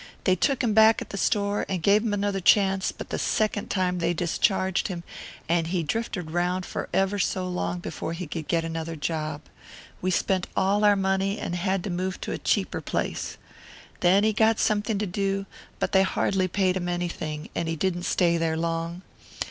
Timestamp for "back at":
0.73-1.11